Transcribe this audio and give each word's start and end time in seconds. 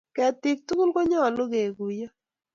Ketiik 0.15 0.59
tugul 0.67 0.89
konyolu 0.95 1.43
koguiyo. 1.51 2.07